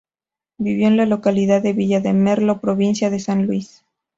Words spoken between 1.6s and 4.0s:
de Villa de Merlo, Provincia de San Luis.